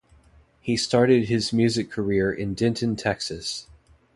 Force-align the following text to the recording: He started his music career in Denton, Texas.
He 0.61 0.77
started 0.77 1.25
his 1.25 1.53
music 1.53 1.91
career 1.91 2.33
in 2.33 2.55
Denton, 2.55 2.95
Texas. 2.95 3.67